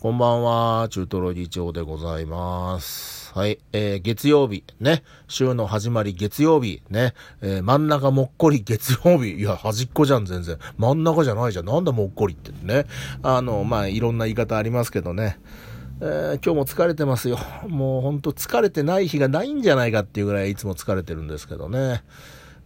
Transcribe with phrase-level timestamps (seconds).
[0.00, 3.32] こんばんは、中トロ議長でございます。
[3.34, 10.56] はい、えー、月曜日、ね、週の始まり月曜日、ね、えー、真ん中もっこり月曜日、いや、端っこじゃん、全然。
[10.76, 12.86] 真ん中じゃないじゃん、なんだもっこりってね。
[13.24, 15.40] あの、まあ、いろんな言い方ありますけどね。
[16.00, 17.36] えー、今日も疲れてますよ。
[17.66, 22.04] もうほんと疲れてない日がないんじゃないかっていうぐらいいつも疲れてるんですけどね。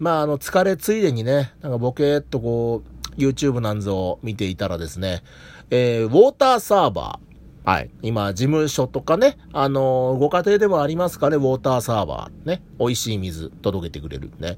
[0.00, 5.22] まあ、あの、疲れついでにね、なんかボケーっとこう、YouTube なんぞを見ていたらですね、
[5.70, 7.30] えー、ウォーターサーバー。
[7.70, 7.90] はい。
[8.02, 12.48] 今、事務所とかね、あのーご家庭でもありますかね、ウォーターサーバー。
[12.48, 12.62] ね。
[12.78, 14.56] 美味しい水届けてくれるね。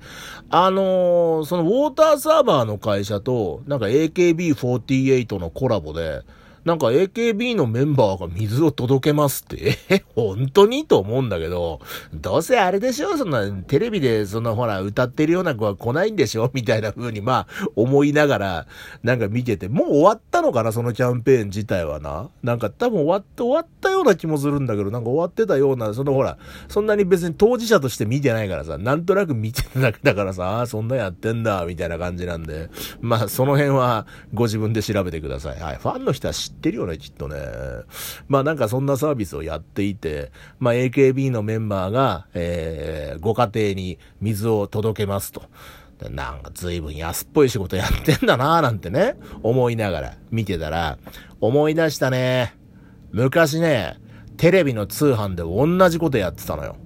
[0.51, 6.23] あのーそのウォーターサーバーの会社と、なんか AKB48 のコラボで、
[6.65, 11.81] なんか AKB のメンバーが水を届けますって、え、本当にと思うんだけど、
[12.15, 18.67] どうせあれでしょそんな、テレビでそんなほら、歌ってるような子は来ないんでしょみたいな風にまあ、思いながら、
[19.03, 22.31] なんか見てて、もう終わったのかなそのキャンペーン自体はな。
[22.43, 35.61] なんか多分終わって、終わったような気もするんだけど、なんか終わってたような、そのほら、そんなに別に当事者として見てないからさ、なんとなく見てただけだからさ、あそんなやってんだ、みたいな感じなんで、まあ、その辺はご自分で調べてください。
[35.61, 35.77] はい。
[35.77, 37.37] ファンの人は知ってるよね、きっとね。
[38.29, 45.43] まあなんかそんなサービスをやっていて、まあ AKB のメンバーが、えー、ご家庭に水を届けますと。
[46.11, 50.99] なんか随分安っぽい仕事やってんだなぁなんてね、思いながら見てたら、
[51.41, 52.57] 思い出したね。
[53.13, 53.99] 昔ね、
[54.37, 56.77] テレビの通販で同じことやってたのよ。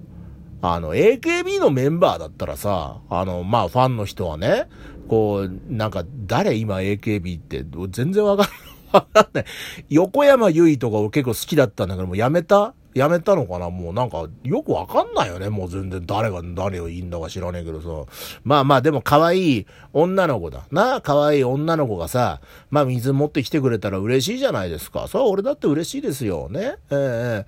[0.62, 4.69] あの、AKB のメンバーだったらさ、あの、まあ、ファンの人はね、
[5.08, 8.66] こう、なんか、誰今 AKB って、全然わかんない。
[8.97, 9.44] わかんない。
[9.89, 12.75] 横山由依とか俺結構好きだったんだけど、もうやめた？
[12.94, 13.69] やめたのかな？
[13.69, 15.50] もうなんか、よくわかんないよね。
[15.50, 18.11] もう全然誰が誰を言うんだか知らねえけどさ。
[18.42, 20.67] まあまあ、でも可愛い女の子だ。
[20.70, 25.08] なあ、可愛い女の子がさ、まあ水持ってきてくれたら嬉しいじゃないですか。
[25.08, 26.77] それは俺だって嬉しいですよね？
[26.91, 27.47] ええ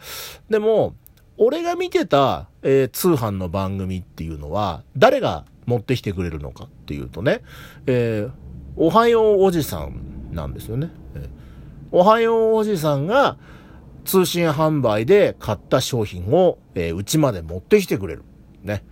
[0.51, 0.95] でも、
[1.39, 7.41] 俺が見てた、えー通販の番組っていうのは、誰が持ってきてくれるのかっていうとね、
[7.87, 8.31] えー
[8.81, 10.08] おはようおじさん
[10.39, 10.91] なんですよね。
[11.91, 13.37] おはようおじさんが
[14.05, 18.23] 通信販売で買った商品を、えうちまで持ってきてくれる。
[18.63, 18.85] ね。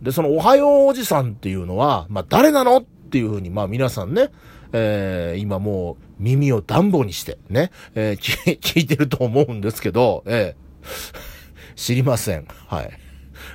[0.00, 4.30] で、そのおはようおじさんっていうのは、まあ誰なのっていうふうに、まあ皆さんね、
[4.72, 11.32] えー今もう耳を暖房にしてね、えー聞 聞いてると思うんですけど、えー
[11.74, 12.46] 知りません。
[12.66, 12.90] はい。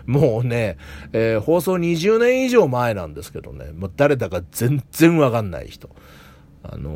[0.06, 0.78] もうね、
[1.14, 5.90] えー放送20年以上前なんですけどね、もう誰だか全然わかんない人。
[6.64, 6.92] あの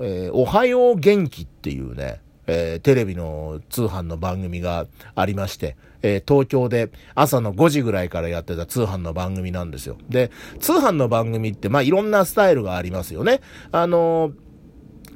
[0.00, 9.96] ーえーおはよう元気っていうね、えーテレビの通販の番組がありまして、えー東京で朝の5時ぐらいからやってた通販の番組なんですよ。
[10.08, 13.40] で、通販の番組って、まあ、いろんなスタイルがありますよね。
[13.72, 14.43] あのー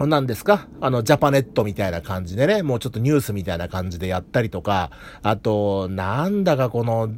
[0.06, 0.68] 何ですか？
[0.80, 4.90] あの、ジャパネットみたいな感じでね、もうちょっとニュースみたいな感じでやったりとか、
[5.22, 7.10] あと、なんだかこの、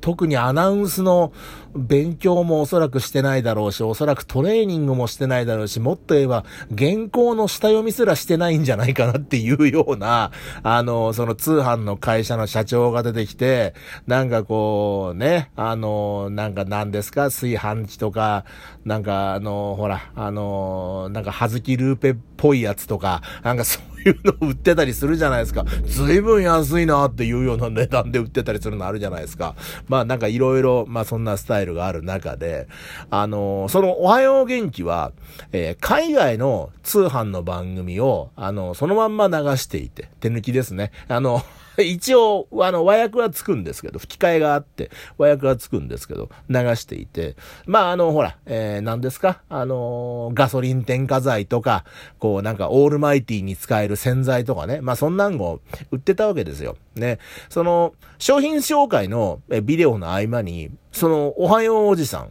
[0.00, 1.32] 特にアナウンスの
[1.74, 6.44] 勉強もおそらくしてないだろうし、おそらくトレーニングもしてないだろうし、もっと言えば、
[6.76, 10.30] 原稿の下読みすらしてないんじゃないかなっていうような、
[10.62, 13.74] あの、その通販の会社の社長が出てきて、
[14.06, 18.44] なんかこう、ね、あの、なんか何ですか、炊飯器とか、
[18.84, 25.64] なんかあの、ほら、あの、なんか、はずきルーペっぽいやつとか、なんかそういうのを売ってたりするじゃないですか。
[25.84, 29.54] ずいぶん安いなっていうような値段で売ってたりするのあるじゃないですか。
[29.88, 32.68] まあなんかいろいろ、まあそんなスタイルがある中で、
[33.10, 35.12] あの、そのおはよう元気は、
[35.52, 40.90] えー海外の通販の番組を、あの、そのまんま流していて、手抜きですね。
[41.08, 41.42] あの、
[41.78, 47.36] 一応、あの、和訳はつくんですけど、吹き替えがあって、和訳はつくんですけど、流していて、
[47.66, 49.42] まあ、あの、ほら、えー、何ですか？
[49.50, 51.84] あのガソリン添加剤とか、
[52.18, 56.76] こう、なんか、オールマイティに使える洗剤とかね、まあ、そんなんを売ってたわけですよ。
[56.94, 57.18] ね。
[57.48, 62.30] その、商品紹介のビデオの合間に、その、おはようおじさん、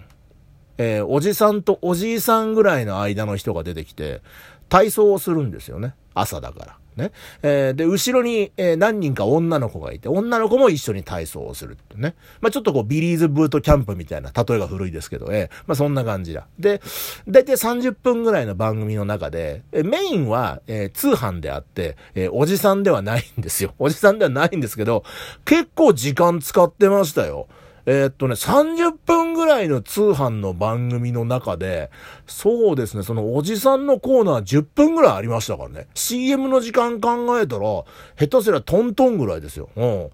[0.77, 4.21] えーおじさんとおじいさんぐらいの間の人が出てきて、
[4.69, 5.95] 体操をするんですよね。
[6.13, 6.77] 朝だから。
[6.97, 7.11] ね。
[7.41, 12.16] えーで、後ろに、えー何人か女の子がいて、女の子も一緒に体操をするってね。
[12.41, 16.47] まあちょっとこう、ビリーズブートキャンプみたいな、例えが古いですけど、えーまあそんな感じだ。
[16.59, 16.81] で、
[17.28, 23.73] だいたい30分ぐらいの番組の中で、えメインは、えー通販であって、えーおじさんではないんですよ。
[23.79, 25.03] おじさんではないんですけど、
[25.46, 27.47] 結構時間使ってましたよ。
[27.85, 31.91] えーっとね、30分ぐらいの通販の番組の中で、
[32.26, 35.87] そうですね、そのおじさんのコーナー10分ぐらいありましたからね。
[35.93, 37.84] CM の時間考えたら、
[38.17, 39.70] 下手すりゃトントンぐらいですよ。
[39.76, 40.09] うん。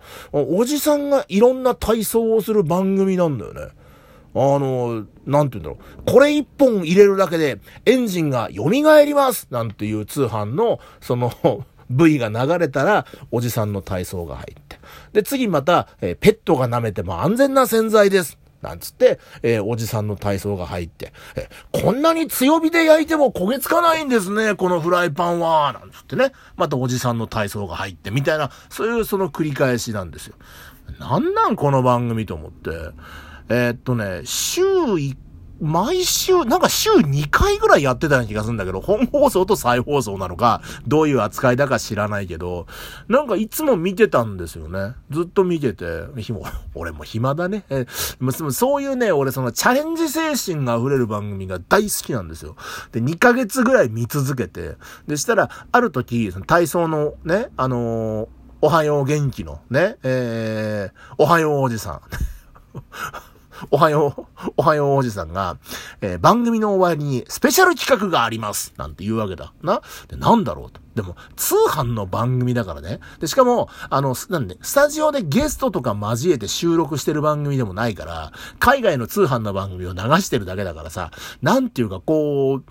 [0.60, 3.62] おじさんがいろんな体操をする番組なんだよね。
[4.34, 6.12] あの、なんて言うんだろう。
[6.12, 11.32] これ一本入れるだけでエンジンが蘇りますなんていう通販の、その、
[11.90, 14.61] V が流れたら、おじさんの体操が入って。
[15.14, 18.38] で、次また、えー、ペットが舐めても安全な洗剤です。
[18.62, 30.36] なんつって、えー、おじさんの体操が入って、えこんなに強火で焼いても焦げつかないんですね、このフライパンは、なんつってね、またおじさんの体操が入って、みたいな、そういうその繰り返しなんですよ。
[31.00, 32.70] なんなんこの番組と思って。
[33.50, 35.18] えー、っとね、週1
[35.62, 42.66] 毎週、なんか週2回ぐらいやってたような気がするんだけど、本放送と再放送なのか、どういう扱いだか知らないけど、
[43.08, 44.96] なんかいつも見てたんですよね。
[45.12, 45.86] ずっと見てて、
[46.74, 47.64] 俺も暇だね。
[47.70, 47.86] え
[48.50, 52.56] そういうね、俺そのチャレンジ精神が溢れる番組が大好きなんですよ。
[52.92, 58.28] で、2ヶ月ぐらい見続けて、でしたら、ある時、体操のね、あのー、
[58.64, 62.02] おはよう元気のね、えー、おはようおじさん。
[63.70, 65.58] おはよう、おはようおじさんが、
[66.02, 69.54] えー、番組の終わりにスペシャル企画がありますなんて言うわけだ。
[69.62, 69.82] な？
[70.08, 70.82] で、なんだろうと。
[70.96, 73.00] でも、通販の番組だからね。
[73.20, 81.12] で、しかも、あの、なんで、スタジオでゲストとか交えて収録してる番組でもないから、海外の通販の番組を流してるだけだからさ、
[81.42, 82.64] なんていうかこう、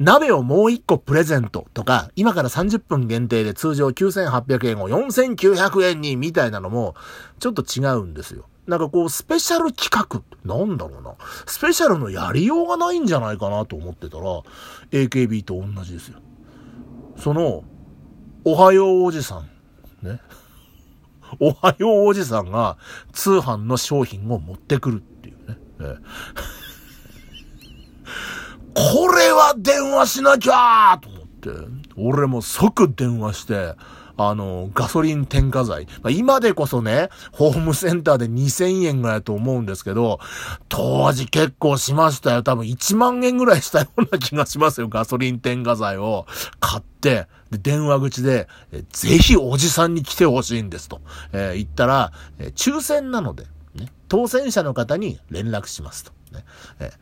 [0.00, 6.96] 鍋をもう一個プレゼントとか、今から30分限定で通常9800円を4900円にみたいなのも、
[7.38, 8.46] ちょっと違うんですよ。
[8.70, 11.16] なんかこう、スペシャル企画ってなんだろうな。
[11.44, 14.42] スペシャルのやりようがないんじゃないかなと思ってたら、
[14.92, 16.20] AKB と同じですよ。
[17.16, 17.64] その、
[18.44, 19.42] おはようおじさ
[20.02, 20.06] ん。
[20.06, 20.20] ね。
[21.40, 22.78] おはようおじさんが
[23.12, 25.58] 通販の商品を持ってくるっていうね。
[25.80, 25.96] え
[28.72, 31.50] これは電話しなきゃと思って、
[31.96, 33.74] 俺も即電話して、
[34.28, 35.86] あの、ガソリン添加剤。
[36.02, 40.20] まあ、今でこそね、ホームセンターで2000円ぐらいだと思うんですけど、
[40.68, 42.42] 当時結構しましたよ。
[42.42, 44.88] 多分1万円ぐらいしたような気がしますよ。
[44.88, 46.26] ガソリン添加剤を
[46.60, 51.00] 買って、で、電話口で、えぜひおじさんに来てほしいんですと、
[51.32, 53.44] えー、言ったら、えー、抽選なので、
[53.74, 56.12] ね、当選者の方に連絡しますと。
[56.32, 56.44] ね
[56.78, 56.92] え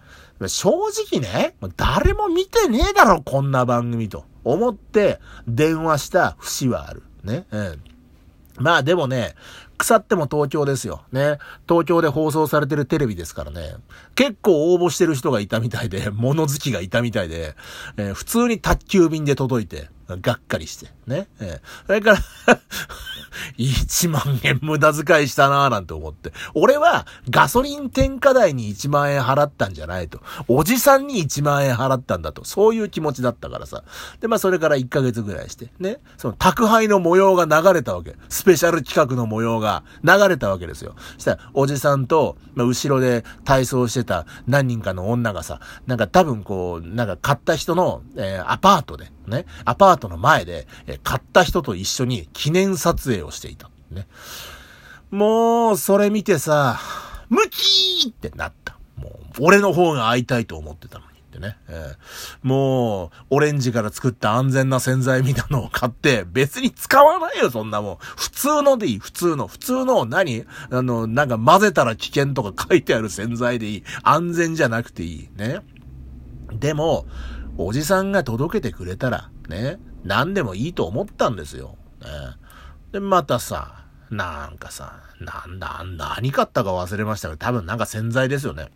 [0.40, 0.70] ー、正
[1.10, 7.02] 直ね、誰も見てねえだろ、こんな番組と思って電話した節はある。
[7.22, 7.46] ね。
[7.50, 7.82] うん。
[8.58, 9.34] まあでもね、
[9.78, 11.02] 腐っても東京ですよ。
[11.12, 11.38] ね。
[11.68, 13.76] 東京で放送されてるテレビですからね。
[14.16, 17.54] 結構応募してる人がいたみたいで、 物好きがいたみたいで、
[17.96, 21.28] えー、普通に宅急便で届いて、がっかりして、ね。
[21.38, 22.18] えー、それから
[23.58, 26.32] 1万円無駄遣いしたなぁなんて思って。
[26.54, 30.20] 俺はガソリン添加代に1万円払ったんじゃないと。
[30.46, 32.44] おじさんに1万円払ったんだと。
[32.44, 33.82] そういう気持ちだったからさ。
[34.20, 35.98] で、まあそれから1ヶ月ぐらいして、ね。
[36.16, 38.14] その宅配の模様が流れたわけ。
[38.28, 40.94] スペシャル企画の模様が流れたわけですよ。
[41.14, 49.44] そしたら、おじさんと、まあ、後ろで体操してた何人かの女がさ、なんか多分こう、なんか買った人の、えー、アパートで、ね。
[49.64, 53.70] アパートの前で、えー、買った人と一緒に記念撮影をしてていた。
[53.90, 54.06] ね。
[55.10, 56.78] もう、それ見てさ、
[57.28, 58.78] ムキーってなった。
[58.96, 61.56] もう、俺の方が会いたいと思ってたのにってね。
[61.68, 61.96] えー、
[62.42, 67.96] もう、オレンジから作った安全な洗剤みたいなのを買って、別に使わないよ、そんなもん。
[68.00, 69.46] 普通のでいい、普通の。
[69.46, 73.84] 普通の何、あの、なんか混ぜたら危険とか書いてある洗剤でいい。
[74.02, 75.28] 安全じゃなくていい。
[75.36, 75.60] ね。
[76.52, 77.06] でも、
[77.56, 81.76] おじさんが届けてくれたら、ね、何でもいいと思ったんですよ。
[82.00, 82.08] ね、
[82.92, 88.68] で、またさ、なんかさ、なんだ、何買ったか忘れましたけど、多分なんか洗剤ですよね。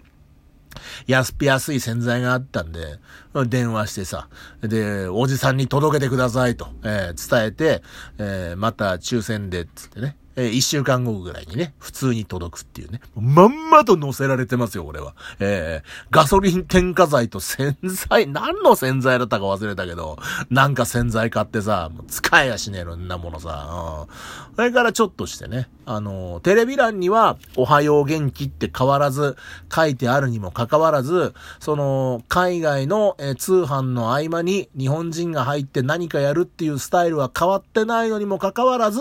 [1.06, 2.98] 安、安い洗剤があったんで、
[3.46, 4.28] 電話してさ、
[4.60, 7.82] で、おじさんに届けてくださいと、えー、伝えて、
[8.18, 13.00] えー、また抽選で、つってね、えー、一週間後ぐらいにね、普通に届くっていうね。
[13.14, 15.14] まんまと乗せられてますよ、俺は。
[15.40, 20.18] えー、ガソリン添加剤と洗剤、 何の洗剤だったか忘れたけど、
[20.50, 24.06] なんか洗剤買ってさ、使えやしねえの、んなものさ。
[24.08, 24.54] うん。
[24.56, 29.36] それからちょっとしてね、あの、テレビ欄には、おはよう元気って変わらず
[29.74, 39.00] 書いてあるにもかかわらず、その、海外の、えー、通販の合間に日本人が入って何かやるっていうスタイルは変わってないのにもかかわらず、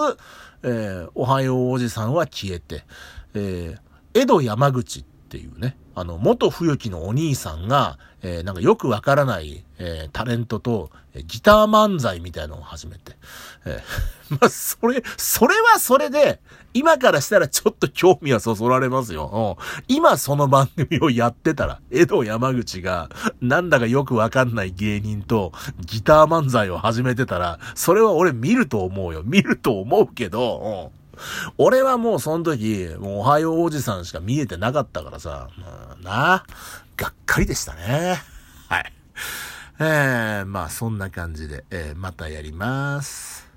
[0.64, 2.84] えー、おはようおじさんは消えて、
[3.34, 13.16] えー、江戸山口っていうね、あの、元冬木のお兄さんが、えー、なんかよくわからない、えー、タレントと、えー、ギター漫才みたいなのを始めて、
[13.66, 16.40] えー、 まあ、それ、それはそれで、
[16.74, 19.58] 今からしたらちょっと興味はそそられますよ。
[19.90, 23.10] 今その番組をやってたら、江戸山口が、
[23.42, 29.22] なんだかよくわかんない芸人とギター漫才を始めてたら、それは俺見ると思うよ。
[29.26, 30.92] 見ると思うけど、
[31.58, 36.46] 俺はもうその時、もうおはようおじさんしか見えてなかったからさ、まあ、な
[36.98, 38.22] がっかりでしたね。
[38.68, 38.94] はい。
[39.80, 43.51] えー、まあそんな感じで、えー、またやります。